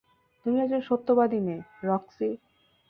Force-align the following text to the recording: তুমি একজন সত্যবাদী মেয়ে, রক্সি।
তুমি 0.45 0.57
একজন 0.59 0.81
সত্যবাদী 0.81 1.39
মেয়ে, 1.39 1.61
রক্সি। 1.83 2.29